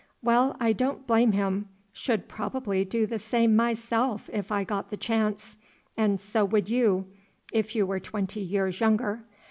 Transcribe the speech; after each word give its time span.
"Well, 0.23 0.57
I 0.59 0.73
don't 0.73 1.05
blame 1.05 1.33
him; 1.33 1.69
should 1.93 2.27
probably 2.27 2.83
do 2.83 3.05
the 3.05 3.19
same 3.19 3.55
myself 3.55 4.31
if 4.33 4.51
I 4.51 4.63
got 4.63 4.89
the 4.89 4.97
chance, 4.97 5.57
and 5.95 6.19
so 6.19 6.43
would 6.43 6.67
you—if 6.69 7.75
you 7.75 7.85
were 7.85 7.99
twenty 7.99 8.41
years 8.41 8.79
younger. 8.79 9.23